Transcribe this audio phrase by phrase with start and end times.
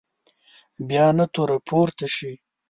[0.87, 2.31] بیا نه توره پورته شي.